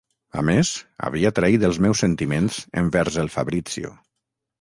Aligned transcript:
A 0.39 0.41
més, 0.45 0.69
havia 1.09 1.31
traït 1.39 1.65
els 1.69 1.79
meus 1.87 2.01
sentiments 2.05 2.57
envers 2.83 3.19
el 3.25 3.31
Fabrizio. 3.35 3.93